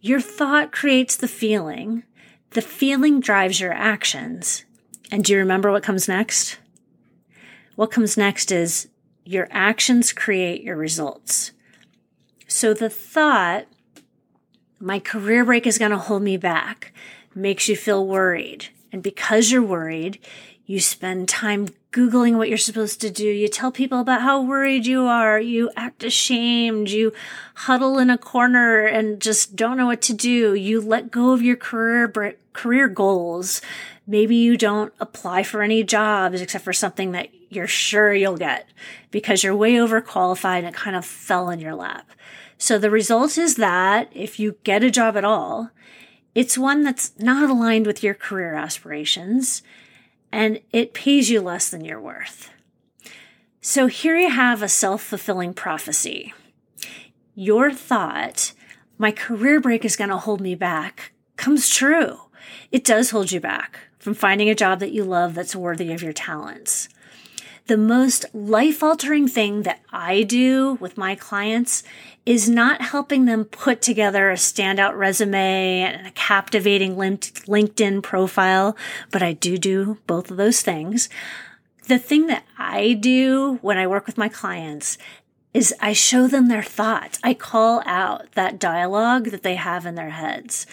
Your 0.00 0.20
thought 0.20 0.72
creates 0.72 1.16
the 1.16 1.28
feeling, 1.28 2.04
the 2.50 2.62
feeling 2.62 3.20
drives 3.20 3.60
your 3.60 3.72
actions. 3.72 4.64
And 5.10 5.24
do 5.24 5.32
you 5.32 5.38
remember 5.38 5.70
what 5.70 5.82
comes 5.82 6.08
next? 6.08 6.58
What 7.76 7.90
comes 7.90 8.16
next 8.16 8.50
is 8.50 8.88
your 9.24 9.48
actions 9.50 10.12
create 10.12 10.62
your 10.62 10.76
results. 10.76 11.52
So 12.46 12.72
the 12.74 12.90
thought, 12.90 13.66
my 14.80 14.98
career 14.98 15.44
break 15.44 15.66
is 15.66 15.78
going 15.78 15.90
to 15.90 15.98
hold 15.98 16.22
me 16.22 16.36
back, 16.36 16.92
makes 17.34 17.68
you 17.68 17.76
feel 17.76 18.06
worried. 18.06 18.68
And 18.90 19.02
because 19.02 19.50
you're 19.50 19.62
worried, 19.62 20.18
you 20.64 20.80
spend 20.80 21.28
time 21.28 21.68
Googling 21.90 22.36
what 22.36 22.48
you're 22.48 22.58
supposed 22.58 23.00
to 23.00 23.10
do. 23.10 23.24
You 23.24 23.48
tell 23.48 23.72
people 23.72 24.00
about 24.00 24.20
how 24.20 24.42
worried 24.42 24.84
you 24.84 25.06
are. 25.06 25.40
You 25.40 25.70
act 25.74 26.04
ashamed. 26.04 26.90
You 26.90 27.12
huddle 27.54 27.98
in 27.98 28.10
a 28.10 28.18
corner 28.18 28.84
and 28.84 29.20
just 29.20 29.56
don't 29.56 29.78
know 29.78 29.86
what 29.86 30.02
to 30.02 30.12
do. 30.12 30.54
You 30.54 30.80
let 30.80 31.10
go 31.10 31.32
of 31.32 31.40
your 31.40 31.56
career, 31.56 32.36
career 32.52 32.88
goals. 32.88 33.62
Maybe 34.06 34.36
you 34.36 34.56
don't 34.56 34.92
apply 35.00 35.44
for 35.44 35.62
any 35.62 35.82
jobs 35.82 36.40
except 36.42 36.64
for 36.64 36.74
something 36.74 37.12
that 37.12 37.28
you're 37.48 37.66
sure 37.66 38.12
you'll 38.12 38.36
get 38.36 38.68
because 39.10 39.42
you're 39.42 39.56
way 39.56 39.74
overqualified 39.74 40.58
and 40.58 40.68
it 40.68 40.74
kind 40.74 40.96
of 40.96 41.06
fell 41.06 41.48
in 41.48 41.58
your 41.60 41.74
lap. 41.74 42.10
So 42.58 42.78
the 42.78 42.90
result 42.90 43.38
is 43.38 43.56
that 43.56 44.10
if 44.12 44.38
you 44.38 44.56
get 44.64 44.84
a 44.84 44.90
job 44.90 45.16
at 45.16 45.24
all, 45.24 45.70
it's 46.34 46.58
one 46.58 46.82
that's 46.84 47.12
not 47.18 47.48
aligned 47.48 47.86
with 47.86 48.02
your 48.02 48.14
career 48.14 48.54
aspirations 48.54 49.62
and 50.32 50.60
it 50.72 50.94
pays 50.94 51.30
you 51.30 51.40
less 51.40 51.68
than 51.68 51.84
you're 51.84 52.00
worth. 52.00 52.50
So 53.60 53.86
here 53.86 54.16
you 54.16 54.30
have 54.30 54.62
a 54.62 54.68
self 54.68 55.02
fulfilling 55.02 55.54
prophecy. 55.54 56.32
Your 57.34 57.72
thought, 57.72 58.52
my 58.98 59.12
career 59.12 59.60
break 59.60 59.84
is 59.84 59.96
going 59.96 60.10
to 60.10 60.16
hold 60.16 60.40
me 60.40 60.54
back, 60.54 61.12
comes 61.36 61.68
true. 61.68 62.20
It 62.72 62.84
does 62.84 63.10
hold 63.10 63.30
you 63.30 63.40
back 63.40 63.80
from 63.98 64.14
finding 64.14 64.48
a 64.48 64.54
job 64.54 64.80
that 64.80 64.92
you 64.92 65.04
love 65.04 65.34
that's 65.34 65.54
worthy 65.54 65.92
of 65.92 66.02
your 66.02 66.12
talents. 66.12 66.88
The 67.68 67.76
most 67.76 68.24
life 68.32 68.82
altering 68.82 69.28
thing 69.28 69.62
that 69.64 69.82
I 69.92 70.22
do 70.22 70.78
with 70.80 70.96
my 70.96 71.14
clients 71.14 71.82
is 72.24 72.48
not 72.48 72.80
helping 72.80 73.26
them 73.26 73.44
put 73.44 73.82
together 73.82 74.30
a 74.30 74.36
standout 74.36 74.96
resume 74.96 75.82
and 75.82 76.06
a 76.06 76.10
captivating 76.12 76.96
LinkedIn 76.96 78.02
profile, 78.02 78.74
but 79.10 79.22
I 79.22 79.34
do 79.34 79.58
do 79.58 79.98
both 80.06 80.30
of 80.30 80.38
those 80.38 80.62
things. 80.62 81.10
The 81.88 81.98
thing 81.98 82.26
that 82.28 82.44
I 82.56 82.94
do 82.94 83.58
when 83.60 83.76
I 83.76 83.86
work 83.86 84.06
with 84.06 84.16
my 84.16 84.30
clients 84.30 84.96
is 85.52 85.74
I 85.78 85.92
show 85.92 86.26
them 86.26 86.48
their 86.48 86.62
thoughts. 86.62 87.18
I 87.22 87.34
call 87.34 87.82
out 87.84 88.32
that 88.32 88.58
dialogue 88.58 89.26
that 89.26 89.42
they 89.42 89.56
have 89.56 89.84
in 89.84 89.94
their 89.94 90.10
heads. 90.10 90.66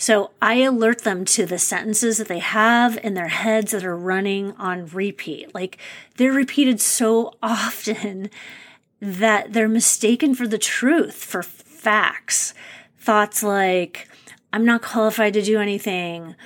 So 0.00 0.30
I 0.40 0.60
alert 0.60 1.02
them 1.02 1.24
to 1.26 1.44
the 1.44 1.58
sentences 1.58 2.18
that 2.18 2.28
they 2.28 2.38
have 2.38 2.96
in 3.02 3.14
their 3.14 3.28
heads 3.28 3.72
that 3.72 3.84
are 3.84 3.96
running 3.96 4.52
on 4.52 4.86
repeat. 4.86 5.52
Like 5.54 5.76
they're 6.16 6.32
repeated 6.32 6.80
so 6.80 7.34
often 7.42 8.30
that 9.00 9.52
they're 9.52 9.68
mistaken 9.68 10.34
for 10.34 10.46
the 10.46 10.58
truth, 10.58 11.16
for 11.16 11.42
facts. 11.42 12.54
Thoughts 12.96 13.42
like, 13.42 14.08
I'm 14.52 14.64
not 14.64 14.82
qualified 14.82 15.34
to 15.34 15.42
do 15.42 15.60
anything. 15.60 16.36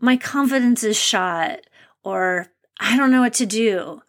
My 0.00 0.16
confidence 0.16 0.82
is 0.82 0.96
shot. 0.98 1.60
Or 2.02 2.48
I 2.80 2.96
don't 2.96 3.10
know 3.10 3.20
what 3.20 3.34
to 3.34 3.46
do. 3.46 4.02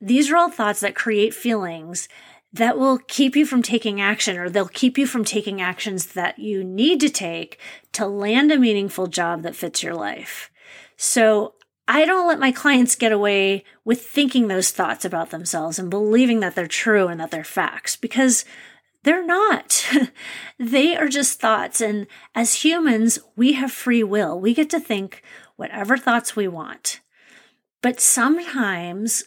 These 0.00 0.30
are 0.30 0.36
all 0.36 0.50
thoughts 0.50 0.80
that 0.80 0.94
create 0.94 1.34
feelings 1.34 2.08
that 2.52 2.78
will 2.78 2.98
keep 2.98 3.36
you 3.36 3.46
from 3.46 3.62
taking 3.62 4.00
action 4.00 4.36
or 4.36 4.50
they'll 4.50 4.66
keep 4.66 4.98
you 4.98 5.06
from 5.06 5.24
taking 5.24 5.60
actions 5.60 6.06
that 6.08 6.38
you 6.38 6.64
need 6.64 7.00
to 7.00 7.08
take 7.08 7.58
to 7.92 8.06
land 8.06 8.50
a 8.50 8.58
meaningful 8.58 9.06
job 9.06 9.42
that 9.42 9.54
fits 9.54 9.82
your 9.82 9.94
life. 9.94 10.50
So 10.96 11.54
I 11.86 12.04
don't 12.04 12.26
let 12.26 12.40
my 12.40 12.52
clients 12.52 12.94
get 12.96 13.12
away 13.12 13.64
with 13.84 14.04
thinking 14.04 14.48
those 14.48 14.70
thoughts 14.70 15.04
about 15.04 15.30
themselves 15.30 15.78
and 15.78 15.90
believing 15.90 16.40
that 16.40 16.54
they're 16.54 16.66
true 16.66 17.08
and 17.08 17.20
that 17.20 17.30
they're 17.30 17.44
facts 17.44 17.96
because 17.96 18.44
they're 19.02 19.24
not. 19.24 19.88
they 20.58 20.96
are 20.96 21.08
just 21.08 21.40
thoughts. 21.40 21.80
And 21.80 22.06
as 22.34 22.64
humans, 22.64 23.18
we 23.36 23.54
have 23.54 23.72
free 23.72 24.02
will. 24.02 24.38
We 24.38 24.54
get 24.54 24.70
to 24.70 24.80
think 24.80 25.22
whatever 25.56 25.96
thoughts 25.96 26.36
we 26.36 26.48
want. 26.48 27.00
But 27.82 28.00
sometimes 28.00 29.24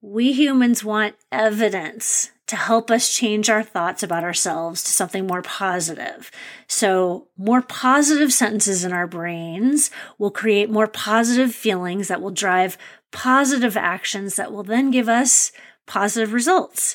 we 0.00 0.32
humans 0.32 0.82
want 0.82 1.14
evidence 1.30 2.30
to 2.52 2.56
help 2.56 2.90
us 2.90 3.10
change 3.10 3.48
our 3.48 3.62
thoughts 3.62 4.02
about 4.02 4.24
ourselves 4.24 4.82
to 4.82 4.90
something 4.90 5.26
more 5.26 5.40
positive. 5.40 6.30
So, 6.66 7.28
more 7.38 7.62
positive 7.62 8.30
sentences 8.30 8.84
in 8.84 8.92
our 8.92 9.06
brains 9.06 9.90
will 10.18 10.30
create 10.30 10.68
more 10.68 10.86
positive 10.86 11.54
feelings 11.54 12.08
that 12.08 12.20
will 12.20 12.30
drive 12.30 12.76
positive 13.10 13.74
actions 13.74 14.36
that 14.36 14.52
will 14.52 14.64
then 14.64 14.90
give 14.90 15.08
us 15.08 15.50
positive 15.86 16.34
results. 16.34 16.94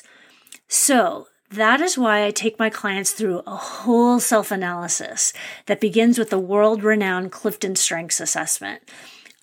So, 0.68 1.26
that 1.50 1.80
is 1.80 1.98
why 1.98 2.24
I 2.24 2.30
take 2.30 2.60
my 2.60 2.70
clients 2.70 3.10
through 3.10 3.42
a 3.44 3.56
whole 3.56 4.20
self 4.20 4.52
analysis 4.52 5.32
that 5.66 5.80
begins 5.80 6.20
with 6.20 6.30
the 6.30 6.38
world 6.38 6.84
renowned 6.84 7.32
Clifton 7.32 7.74
Strengths 7.74 8.20
Assessment. 8.20 8.88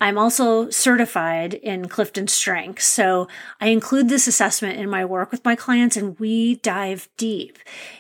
I'm 0.02 0.18
also 0.18 0.70
certified 0.70 1.54
in 1.54 1.88
Clifton 1.88 2.28
Strengths. 2.28 2.86
So 2.86 3.28
I 3.62 3.68
include 3.68 4.10
this 4.10 4.28
assessment 4.28 4.78
in 4.78 4.90
my 4.90 5.06
work 5.06 5.32
with 5.32 5.46
my 5.46 5.56
clients 5.56 5.96
and 5.96 6.20
we 6.20 6.56
dive 6.56 7.08
deep 7.18 7.60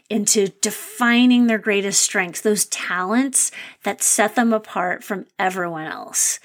into 0.09 0.49
defining 0.61 1.47
their 1.47 1.57
greatest 1.57 2.01
strengths, 2.01 2.41
those 2.41 2.65
talents 2.65 3.49
that 3.83 4.03
set 4.03 4.35
them 4.35 4.51
apart 4.51 5.03
from 5.03 5.25
everyone 5.39 5.85
else. 5.85 6.39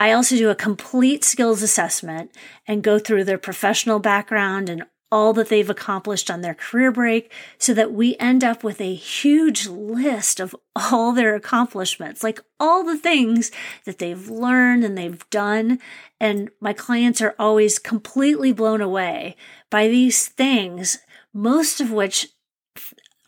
I 0.00 0.12
also 0.12 0.36
do 0.36 0.50
a 0.50 0.56
complete 0.56 1.22
skills 1.22 1.62
assessment 1.62 2.36
and 2.66 2.82
go 2.82 2.98
through 2.98 3.24
their 3.24 3.38
professional 3.38 4.00
background 4.00 4.68
and 4.68 4.84
all 5.12 5.34
that 5.34 5.50
they've 5.50 5.68
accomplished 5.68 6.30
on 6.30 6.40
their 6.40 6.54
career 6.54 6.90
break 6.90 7.30
so 7.58 7.74
that 7.74 7.92
we 7.92 8.16
end 8.18 8.42
up 8.42 8.64
with 8.64 8.80
a 8.80 8.94
huge 8.94 9.68
list 9.68 10.40
of 10.40 10.56
all 10.74 11.12
their 11.12 11.34
accomplishments, 11.34 12.24
like 12.24 12.40
all 12.58 12.82
the 12.82 12.96
things 12.96 13.50
that 13.84 13.98
they've 13.98 14.30
learned 14.30 14.82
and 14.82 14.96
they've 14.96 15.28
done. 15.28 15.78
And 16.18 16.50
my 16.60 16.72
clients 16.72 17.20
are 17.20 17.34
always 17.38 17.78
completely 17.78 18.52
blown 18.52 18.80
away 18.80 19.36
by 19.68 19.86
these 19.86 20.28
things, 20.28 20.98
most 21.34 21.78
of 21.78 21.92
which 21.92 22.28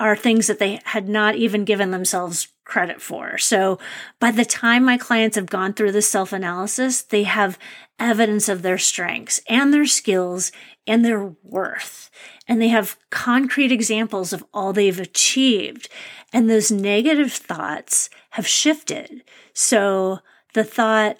are 0.00 0.16
things 0.16 0.46
that 0.46 0.58
they 0.58 0.80
had 0.84 1.06
not 1.06 1.36
even 1.36 1.66
given 1.66 1.90
themselves 1.90 2.48
credit 2.64 3.00
for. 3.00 3.38
So 3.38 3.78
by 4.18 4.30
the 4.30 4.44
time 4.44 4.84
my 4.84 4.96
clients 4.96 5.36
have 5.36 5.46
gone 5.46 5.74
through 5.74 5.92
this 5.92 6.08
self 6.08 6.32
analysis, 6.32 7.02
they 7.02 7.24
have 7.24 7.58
evidence 7.98 8.48
of 8.48 8.62
their 8.62 8.78
strengths 8.78 9.40
and 9.48 9.72
their 9.72 9.86
skills 9.86 10.50
and 10.86 11.04
their 11.04 11.34
worth. 11.42 12.10
And 12.48 12.60
they 12.60 12.68
have 12.68 12.98
concrete 13.10 13.72
examples 13.72 14.32
of 14.32 14.44
all 14.52 14.72
they've 14.72 15.00
achieved. 15.00 15.88
And 16.32 16.50
those 16.50 16.70
negative 16.70 17.32
thoughts 17.32 18.10
have 18.30 18.46
shifted. 18.46 19.22
So 19.52 20.18
the 20.54 20.64
thought, 20.64 21.16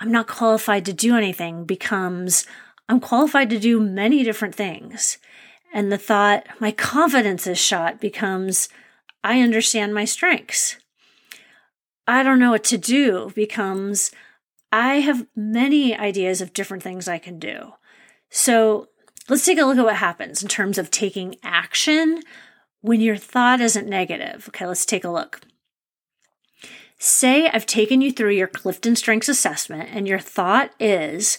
I'm 0.00 0.12
not 0.12 0.26
qualified 0.26 0.84
to 0.86 0.92
do 0.92 1.16
anything 1.16 1.64
becomes, 1.64 2.46
I'm 2.88 3.00
qualified 3.00 3.50
to 3.50 3.58
do 3.58 3.80
many 3.80 4.24
different 4.24 4.54
things. 4.54 5.18
And 5.72 5.92
the 5.92 5.98
thought, 5.98 6.46
my 6.60 6.72
confidence 6.72 7.46
is 7.46 7.58
shot 7.58 8.00
becomes, 8.00 8.68
I 9.22 9.40
understand 9.40 9.94
my 9.94 10.04
strengths. 10.04 10.76
I 12.06 12.22
don't 12.22 12.38
know 12.38 12.52
what 12.52 12.64
to 12.64 12.78
do 12.78 13.30
becomes, 13.34 14.10
I 14.72 14.96
have 14.96 15.26
many 15.36 15.96
ideas 15.96 16.40
of 16.40 16.52
different 16.52 16.82
things 16.82 17.08
I 17.08 17.18
can 17.18 17.38
do. 17.38 17.72
So 18.30 18.88
let's 19.28 19.44
take 19.44 19.58
a 19.58 19.64
look 19.64 19.78
at 19.78 19.84
what 19.84 19.96
happens 19.96 20.42
in 20.42 20.48
terms 20.48 20.78
of 20.78 20.90
taking 20.90 21.36
action 21.42 22.22
when 22.80 23.00
your 23.00 23.16
thought 23.16 23.60
isn't 23.60 23.88
negative. 23.88 24.48
Okay, 24.48 24.66
let's 24.66 24.86
take 24.86 25.04
a 25.04 25.10
look. 25.10 25.40
Say 26.98 27.48
I've 27.48 27.66
taken 27.66 28.00
you 28.00 28.10
through 28.10 28.32
your 28.32 28.48
Clifton 28.48 28.96
Strengths 28.96 29.28
assessment, 29.28 29.88
and 29.92 30.08
your 30.08 30.18
thought 30.18 30.72
is, 30.80 31.38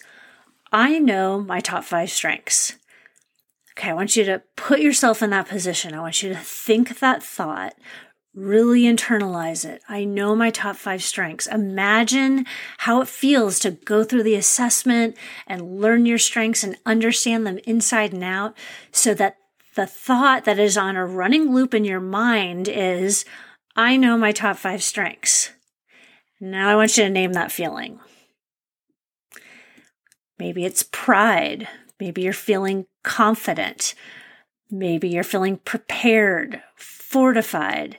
I 0.72 1.00
know 1.00 1.42
my 1.42 1.60
top 1.60 1.84
five 1.84 2.10
strengths. 2.12 2.78
Okay, 3.80 3.92
I 3.92 3.94
want 3.94 4.18
you 4.18 4.26
to 4.26 4.42
put 4.58 4.82
yourself 4.82 5.22
in 5.22 5.30
that 5.30 5.48
position. 5.48 5.94
I 5.94 6.02
want 6.02 6.22
you 6.22 6.28
to 6.28 6.36
think 6.36 7.00
that 7.00 7.24
thought, 7.24 7.76
really 8.36 8.82
internalize 8.82 9.64
it. 9.64 9.82
I 9.88 10.04
know 10.04 10.36
my 10.36 10.50
top 10.50 10.76
five 10.76 11.02
strengths. 11.02 11.48
Imagine 11.48 12.46
how 12.80 13.00
it 13.00 13.08
feels 13.08 13.58
to 13.60 13.72
go 13.72 14.04
through 14.04 14.24
the 14.24 14.36
assessment 14.36 15.16
and 15.48 15.80
learn 15.80 16.06
your 16.06 16.18
strengths 16.18 16.62
and 16.62 16.76
understand 16.86 17.48
them 17.48 17.58
inside 17.66 18.12
and 18.12 18.22
out 18.22 18.54
so 18.92 19.14
that 19.14 19.38
the 19.76 19.88
thought 19.88 20.44
that 20.44 20.60
is 20.60 20.78
on 20.78 20.98
a 20.98 21.06
running 21.06 21.54
loop 21.54 21.74
in 21.74 21.86
your 21.86 22.02
mind 22.02 22.68
is, 22.68 23.24
I 23.78 23.96
know 23.96 24.18
my 24.18 24.34
top 24.34 24.58
five 24.58 24.84
strengths. 24.84 25.52
Now 26.42 26.68
I 26.68 26.76
want 26.76 26.98
you 26.98 27.06
to 27.06 27.10
name 27.10 27.32
that 27.32 27.50
feeling. 27.50 28.02
Maybe 30.38 30.66
it's 30.66 30.84
pride. 30.84 31.70
Maybe 32.00 32.22
you're 32.22 32.34
feeling 32.34 32.86
confident. 33.04 33.94
Maybe 34.72 35.10
you're 35.10 35.24
feeling 35.24 35.58
prepared, 35.58 36.62
fortified. 36.76 37.98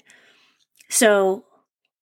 So 0.89 1.45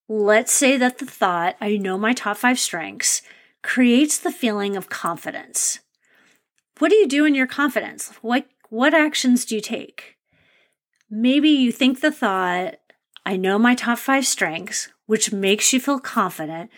let's 0.08 0.52
say 0.52 0.76
that 0.76 0.98
the 0.98 1.06
thought, 1.06 1.56
I 1.60 1.76
know 1.76 1.98
my 1.98 2.12
top 2.12 2.36
five 2.36 2.58
strengths, 2.58 3.22
creates 3.62 4.18
the 4.18 4.30
feeling 4.30 4.76
of 4.76 4.88
confidence. 4.88 5.80
What 6.78 6.90
do 6.90 6.96
you 6.96 7.08
do 7.08 7.24
in 7.24 7.34
your 7.34 7.46
confidence? 7.46 8.12
What, 8.22 8.46
what 8.70 8.94
actions 8.94 9.44
do 9.44 9.56
you 9.56 9.60
take? 9.60 10.16
Maybe 11.10 11.48
you 11.48 11.72
think 11.72 12.00
the 12.00 12.12
thought, 12.12 12.76
I 13.26 13.36
know 13.36 13.58
my 13.58 13.74
top 13.74 13.98
five 13.98 14.26
strengths, 14.26 14.88
which 15.06 15.32
makes 15.32 15.72
you 15.72 15.80
feel 15.80 15.98
confident. 15.98 16.70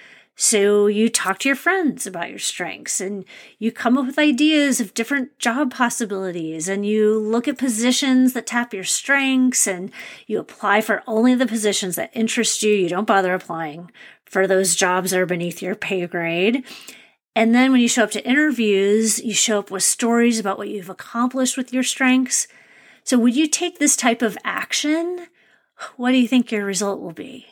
So 0.43 0.87
you 0.87 1.11
talk 1.11 1.39
to 1.41 1.51
your 1.51 1.55
friends 1.55 2.07
about 2.07 2.31
your 2.31 2.39
strengths 2.39 2.99
and 2.99 3.27
you 3.59 3.71
come 3.71 3.99
up 3.99 4.07
with 4.07 4.19
ideas 4.19 4.81
of 4.81 4.95
different 4.95 5.39
job 5.39 5.71
possibilities 5.71 6.67
and 6.67 6.87
you 6.87 7.19
look 7.19 7.47
at 7.47 7.59
positions 7.59 8.33
that 8.33 8.47
tap 8.47 8.73
your 8.73 8.85
strengths 8.85 9.67
and 9.67 9.93
you 10.27 10.39
apply 10.39 10.81
for 10.81 11.03
only 11.07 11.35
the 11.35 11.47
positions 11.47 11.97
that 11.97 12.11
interest 12.15 12.63
you. 12.63 12.73
You 12.73 12.89
don't 12.89 13.07
bother 13.07 13.35
applying 13.35 13.91
for 14.25 14.47
those 14.47 14.75
jobs 14.75 15.11
that 15.11 15.21
are 15.21 15.27
beneath 15.27 15.61
your 15.61 15.75
pay 15.75 16.07
grade. 16.07 16.65
And 17.37 17.55
then 17.55 17.71
when 17.71 17.83
you 17.83 17.89
show 17.89 18.05
up 18.05 18.11
to 18.13 18.27
interviews, 18.27 19.23
you 19.23 19.35
show 19.35 19.59
up 19.59 19.71
with 19.71 19.83
stories 19.83 20.39
about 20.39 20.57
what 20.57 20.71
you've 20.71 20.89
accomplished 20.89 21.59
with 21.59 21.71
your 21.71 21.83
strengths. 21.83 22.49
So 23.05 23.19
would 23.19 23.37
you 23.37 23.47
take 23.47 23.79
this 23.79 23.95
type 23.95 24.23
of 24.23 24.39
action? 24.43 25.27
What 25.99 26.13
do 26.13 26.17
you 26.17 26.27
think 26.27 26.51
your 26.51 26.65
result 26.65 27.03
will 27.03 27.13
be? 27.13 27.47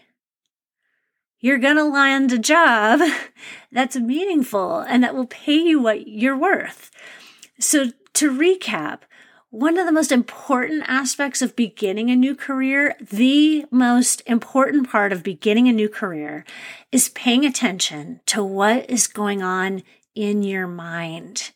You're 1.40 1.58
going 1.58 1.76
to 1.76 1.84
land 1.84 2.32
a 2.32 2.38
job 2.38 3.00
that's 3.72 3.96
meaningful 3.96 4.80
and 4.80 5.02
that 5.02 5.14
will 5.14 5.26
pay 5.26 5.56
you 5.56 5.80
what 5.80 6.08
you're 6.08 6.36
worth. 6.36 6.90
So, 7.60 7.92
to 8.14 8.30
recap, 8.30 9.00
one 9.50 9.78
of 9.78 9.86
the 9.86 9.92
most 9.92 10.12
important 10.12 10.84
aspects 10.86 11.40
of 11.40 11.56
beginning 11.56 12.10
a 12.10 12.16
new 12.16 12.34
career, 12.34 12.96
the 13.00 13.64
most 13.70 14.22
important 14.26 14.90
part 14.90 15.12
of 15.12 15.22
beginning 15.22 15.68
a 15.68 15.72
new 15.72 15.88
career, 15.88 16.44
is 16.92 17.08
paying 17.10 17.46
attention 17.46 18.20
to 18.26 18.44
what 18.44 18.88
is 18.90 19.06
going 19.06 19.42
on 19.42 19.82
in 20.14 20.42
your 20.42 20.66
mind. 20.66 21.52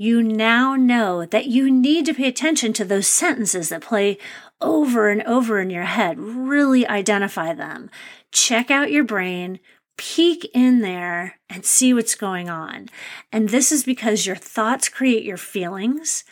You 0.00 0.22
now 0.22 0.76
know 0.76 1.26
that 1.26 1.46
you 1.46 1.68
need 1.68 2.06
to 2.06 2.14
pay 2.14 2.28
attention 2.28 2.72
to 2.74 2.84
those 2.84 3.08
sentences 3.08 3.68
that 3.70 3.82
play 3.82 4.16
over 4.60 5.10
and 5.10 5.24
over 5.24 5.60
in 5.60 5.70
your 5.70 5.86
head. 5.86 6.20
Really 6.20 6.86
identify 6.86 7.52
them. 7.52 7.90
Check 8.30 8.70
out 8.70 8.92
your 8.92 9.02
brain, 9.02 9.58
peek 9.96 10.48
in 10.54 10.82
there 10.82 11.40
and 11.50 11.64
see 11.64 11.92
what's 11.92 12.14
going 12.14 12.48
on. 12.48 12.90
And 13.32 13.48
this 13.48 13.72
is 13.72 13.82
because 13.82 14.24
your 14.24 14.36
thoughts 14.36 14.88
create 14.88 15.24
your 15.24 15.36
feelings 15.36 16.22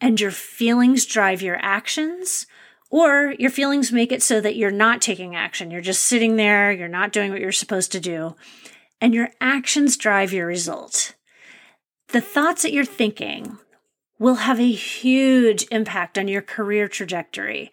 and 0.00 0.20
your 0.20 0.30
feelings 0.30 1.04
drive 1.04 1.42
your 1.42 1.58
actions. 1.60 2.46
Or 2.88 3.34
your 3.40 3.50
feelings 3.50 3.90
make 3.90 4.12
it 4.12 4.22
so 4.22 4.40
that 4.40 4.54
you're 4.54 4.70
not 4.70 5.02
taking 5.02 5.34
action. 5.34 5.72
You're 5.72 5.80
just 5.80 6.04
sitting 6.04 6.36
there. 6.36 6.70
You're 6.70 6.86
not 6.86 7.12
doing 7.12 7.32
what 7.32 7.40
you're 7.40 7.50
supposed 7.50 7.90
to 7.90 7.98
do. 7.98 8.36
And 9.00 9.12
your 9.12 9.30
actions 9.40 9.96
drive 9.96 10.32
your 10.32 10.46
result. 10.46 11.15
The 12.08 12.20
thoughts 12.20 12.62
that 12.62 12.72
you're 12.72 12.84
thinking 12.84 13.58
will 14.18 14.36
have 14.36 14.60
a 14.60 14.70
huge 14.70 15.66
impact 15.70 16.16
on 16.16 16.28
your 16.28 16.42
career 16.42 16.88
trajectory. 16.88 17.72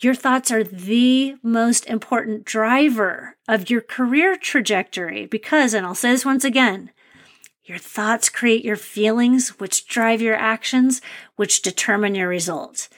Your 0.00 0.14
thoughts 0.14 0.50
are 0.50 0.64
the 0.64 1.36
most 1.42 1.86
important 1.86 2.44
driver 2.44 3.36
of 3.46 3.70
your 3.70 3.80
career 3.80 4.36
trajectory 4.36 5.26
because, 5.26 5.74
and 5.74 5.86
I'll 5.86 5.94
say 5.94 6.10
this 6.10 6.24
once 6.24 6.44
again, 6.44 6.90
your 7.64 7.78
thoughts 7.78 8.28
create 8.28 8.64
your 8.64 8.76
feelings, 8.76 9.60
which 9.60 9.86
drive 9.86 10.20
your 10.20 10.34
actions, 10.34 11.00
which 11.36 11.62
determine 11.62 12.14
your 12.14 12.28
results. 12.28 12.88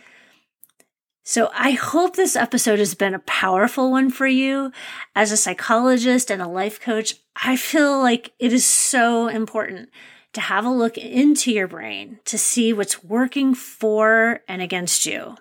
So 1.25 1.50
I 1.55 1.73
hope 1.73 2.17
this 2.17 2.35
episode 2.35 2.79
has 2.79 2.95
been 2.95 3.14
a 3.14 3.21
powerful 3.21 3.91
one 3.91 4.11
for 4.11 4.26
you. 4.26 4.73
As 5.14 5.31
a 5.31 5.37
psychologist 5.37 6.31
and 6.31 6.41
a 6.41 6.49
life 6.49 6.81
coach, 6.81 7.17
I 7.37 7.57
feel 7.57 7.99
like 7.99 8.33
it 8.38 8.52
is 8.52 8.64
so 8.64 9.29
important 9.29 9.91
to 10.33 10.41
have 10.41 10.65
a 10.65 10.71
look 10.71 10.97
into 10.97 11.53
your 11.53 11.69
brain 11.69 12.19
to 12.25 12.39
see 12.39 12.73
what's 12.73 13.05
working 13.05 13.55
for 13.55 14.41
and 14.49 14.62
against 14.62 15.07
you. 15.07 15.37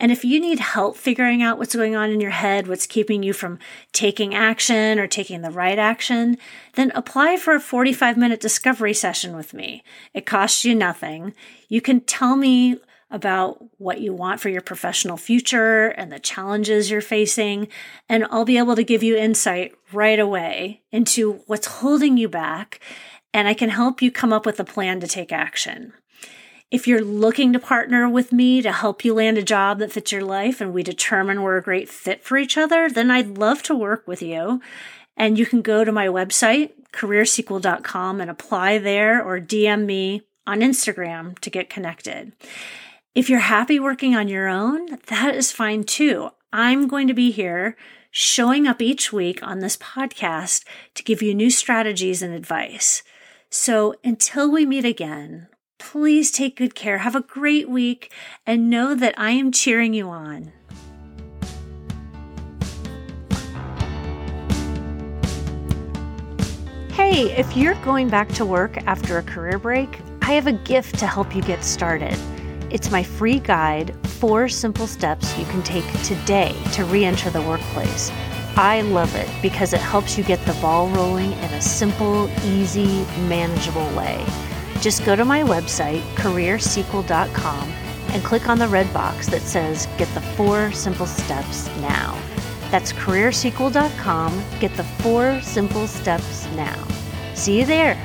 And 0.00 0.12
if 0.12 0.24
you 0.24 0.38
need 0.38 0.60
help 0.60 0.96
figuring 0.96 1.42
out 1.42 1.58
what's 1.58 1.74
going 1.74 1.96
on 1.96 2.10
in 2.10 2.20
your 2.20 2.30
head, 2.30 2.68
what's 2.68 2.86
keeping 2.86 3.22
you 3.22 3.32
from 3.32 3.58
taking 3.92 4.34
action 4.34 4.98
or 4.98 5.08
taking 5.08 5.42
the 5.42 5.50
right 5.50 5.78
action, 5.78 6.38
then 6.74 6.92
apply 6.94 7.36
for 7.36 7.54
a 7.54 7.60
45 7.60 8.16
minute 8.16 8.40
discovery 8.40 8.94
session 8.94 9.34
with 9.34 9.52
me. 9.52 9.82
It 10.14 10.24
costs 10.24 10.64
you 10.64 10.74
nothing. 10.74 11.34
You 11.68 11.80
can 11.80 12.00
tell 12.00 12.36
me 12.36 12.78
about 13.10 13.64
what 13.78 14.00
you 14.00 14.12
want 14.12 14.38
for 14.38 14.50
your 14.50 14.60
professional 14.60 15.16
future 15.16 15.88
and 15.88 16.12
the 16.12 16.18
challenges 16.18 16.90
you're 16.90 17.00
facing. 17.00 17.68
And 18.08 18.26
I'll 18.30 18.44
be 18.44 18.58
able 18.58 18.76
to 18.76 18.84
give 18.84 19.02
you 19.02 19.16
insight 19.16 19.74
right 19.92 20.18
away 20.18 20.82
into 20.92 21.40
what's 21.46 21.66
holding 21.66 22.18
you 22.18 22.28
back. 22.28 22.80
And 23.34 23.46
I 23.46 23.54
can 23.54 23.70
help 23.70 24.00
you 24.00 24.10
come 24.10 24.32
up 24.32 24.46
with 24.46 24.58
a 24.58 24.64
plan 24.64 25.00
to 25.00 25.06
take 25.06 25.32
action. 25.32 25.92
If 26.70 26.86
you're 26.86 27.02
looking 27.02 27.52
to 27.54 27.58
partner 27.58 28.08
with 28.08 28.30
me 28.30 28.60
to 28.60 28.72
help 28.72 29.04
you 29.04 29.14
land 29.14 29.38
a 29.38 29.42
job 29.42 29.78
that 29.78 29.92
fits 29.92 30.12
your 30.12 30.24
life 30.24 30.60
and 30.60 30.72
we 30.72 30.82
determine 30.82 31.42
we're 31.42 31.56
a 31.56 31.62
great 31.62 31.88
fit 31.88 32.22
for 32.22 32.36
each 32.36 32.58
other, 32.58 32.90
then 32.90 33.10
I'd 33.10 33.38
love 33.38 33.62
to 33.64 33.74
work 33.74 34.06
with 34.06 34.20
you. 34.20 34.60
And 35.16 35.38
you 35.38 35.46
can 35.46 35.62
go 35.62 35.82
to 35.82 35.90
my 35.90 36.06
website, 36.08 36.72
careersequel.com, 36.92 38.20
and 38.20 38.30
apply 38.30 38.78
there 38.78 39.22
or 39.22 39.40
DM 39.40 39.86
me 39.86 40.22
on 40.46 40.60
Instagram 40.60 41.38
to 41.40 41.50
get 41.50 41.70
connected. 41.70 42.32
If 43.14 43.30
you're 43.30 43.40
happy 43.40 43.80
working 43.80 44.14
on 44.14 44.28
your 44.28 44.46
own, 44.46 44.98
that 45.06 45.34
is 45.34 45.50
fine 45.50 45.84
too. 45.84 46.30
I'm 46.52 46.86
going 46.86 47.08
to 47.08 47.14
be 47.14 47.30
here 47.30 47.76
showing 48.10 48.66
up 48.66 48.80
each 48.80 49.12
week 49.12 49.42
on 49.42 49.60
this 49.60 49.76
podcast 49.76 50.64
to 50.94 51.02
give 51.02 51.22
you 51.22 51.34
new 51.34 51.50
strategies 51.50 52.22
and 52.22 52.34
advice. 52.34 53.02
So 53.50 53.94
until 54.04 54.50
we 54.50 54.66
meet 54.66 54.84
again, 54.84 55.48
Please 55.78 56.30
take 56.30 56.56
good 56.56 56.74
care. 56.74 56.98
Have 56.98 57.14
a 57.14 57.22
great 57.22 57.68
week 57.68 58.12
and 58.46 58.68
know 58.68 58.94
that 58.94 59.14
I 59.16 59.30
am 59.30 59.52
cheering 59.52 59.94
you 59.94 60.10
on. 60.10 60.52
Hey, 66.92 67.30
if 67.38 67.56
you're 67.56 67.76
going 67.76 68.08
back 68.08 68.28
to 68.30 68.44
work 68.44 68.76
after 68.86 69.18
a 69.18 69.22
career 69.22 69.58
break, 69.58 70.00
I 70.22 70.32
have 70.32 70.46
a 70.46 70.52
gift 70.52 70.98
to 70.98 71.06
help 71.06 71.34
you 71.34 71.40
get 71.42 71.64
started. 71.64 72.18
It's 72.70 72.90
my 72.90 73.02
free 73.02 73.38
guide, 73.38 73.94
Four 74.06 74.48
Simple 74.48 74.86
Steps 74.86 75.38
You 75.38 75.46
Can 75.46 75.62
Take 75.62 75.90
Today 76.02 76.54
to 76.72 76.84
Re 76.84 77.04
Enter 77.04 77.30
the 77.30 77.40
Workplace. 77.40 78.10
I 78.56 78.80
love 78.82 79.14
it 79.14 79.28
because 79.40 79.72
it 79.72 79.80
helps 79.80 80.18
you 80.18 80.24
get 80.24 80.44
the 80.46 80.54
ball 80.54 80.88
rolling 80.88 81.32
in 81.32 81.54
a 81.54 81.60
simple, 81.60 82.28
easy, 82.44 83.04
manageable 83.28 83.88
way. 83.96 84.24
Just 84.80 85.04
go 85.04 85.16
to 85.16 85.24
my 85.24 85.42
website, 85.42 86.02
careersequel.com, 86.14 87.68
and 88.10 88.24
click 88.24 88.48
on 88.48 88.58
the 88.58 88.68
red 88.68 88.92
box 88.92 89.28
that 89.28 89.42
says 89.42 89.86
Get 89.98 90.12
the 90.14 90.20
Four 90.20 90.72
Simple 90.72 91.06
Steps 91.06 91.68
Now. 91.78 92.18
That's 92.70 92.92
careersequel.com. 92.92 94.44
Get 94.60 94.74
the 94.74 94.84
four 94.84 95.40
simple 95.40 95.86
steps 95.86 96.46
now. 96.54 96.86
See 97.34 97.58
you 97.58 97.64
there. 97.64 97.96